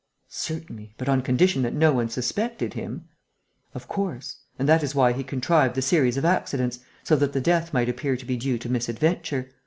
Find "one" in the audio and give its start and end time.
1.93-2.09